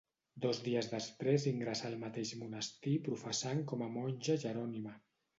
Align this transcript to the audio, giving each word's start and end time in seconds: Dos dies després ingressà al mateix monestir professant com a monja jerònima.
Dos 0.43 0.59
dies 0.67 0.87
després 0.93 1.43
ingressà 1.51 1.85
al 1.89 1.97
mateix 2.03 2.31
monestir 2.39 2.93
professant 3.09 3.61
com 3.73 3.83
a 3.89 3.91
monja 3.99 4.37
jerònima. 4.45 4.95